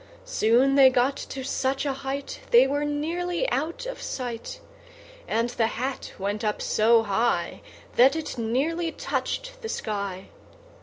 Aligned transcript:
Soon 0.25 0.73
they 0.73 0.89
got 0.89 1.15
to 1.15 1.43
such 1.43 1.85
a 1.85 1.93
height, 1.93 2.39
They 2.49 2.65
were 2.65 2.83
nearly 2.83 3.47
out 3.51 3.85
of 3.85 4.01
sight. 4.01 4.59
And 5.27 5.49
the 5.51 5.67
hat 5.67 6.13
went 6.17 6.43
up 6.43 6.59
so 6.59 7.03
high, 7.03 7.61
That 7.97 8.15
it 8.15 8.35
nearly 8.35 8.91
touched 8.91 9.61
the 9.61 9.69
sky. 9.69 10.29